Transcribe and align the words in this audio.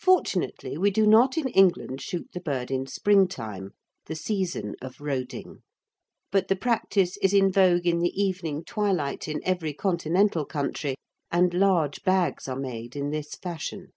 Fortunately, 0.00 0.76
we 0.76 0.90
do 0.90 1.06
not 1.06 1.38
in 1.38 1.46
England 1.50 2.00
shoot 2.02 2.28
the 2.34 2.40
bird 2.40 2.72
in 2.72 2.88
springtime, 2.88 3.70
the 4.06 4.16
season 4.16 4.74
of 4.82 5.00
"roding," 5.00 5.62
but 6.32 6.48
the 6.48 6.56
practice 6.56 7.16
is 7.18 7.32
in 7.32 7.52
vogue 7.52 7.86
in 7.86 8.00
the 8.00 8.10
evening 8.20 8.64
twilight 8.64 9.28
in 9.28 9.40
every 9.44 9.72
Continental 9.72 10.44
country, 10.44 10.96
and 11.30 11.54
large 11.54 12.02
bags 12.02 12.48
are 12.48 12.58
made 12.58 12.96
in 12.96 13.10
this 13.10 13.36
fashion. 13.36 13.92